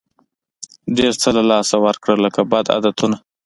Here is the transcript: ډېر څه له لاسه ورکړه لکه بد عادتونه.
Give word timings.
ډېر 0.97 1.13
څه 1.21 1.29
له 1.37 1.43
لاسه 1.51 1.75
ورکړه 1.85 2.15
لکه 2.25 2.41
بد 2.51 2.65
عادتونه. 2.73 3.17